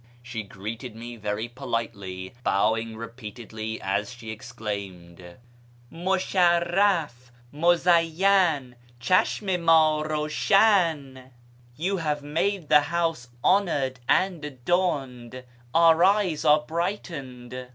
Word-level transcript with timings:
She 0.23 0.41
greeted 0.41 0.95
me 0.95 1.15
very 1.15 1.47
politely, 1.47 2.33
bowing 2.43 2.97
repeatedly 2.97 3.79
as 3.79 4.11
she 4.11 4.31
exclaimed," 4.31 5.37
Musharraf! 5.93 7.29
Muzayyan! 7.53 8.73
Chashm 8.99 9.47
i 9.47 9.57
md 9.57 10.07
rawshan!"([" 10.07 11.29
You 11.75 11.97
have 11.97 12.23
made 12.23 12.67
the 12.67 12.79
house] 12.89 13.27
honoured 13.43 13.99
[and] 14.09 14.43
adorned! 14.43 15.43
Our 15.71 16.03
eyes 16.03 16.45
are 16.45 16.61
brightened 16.61 17.69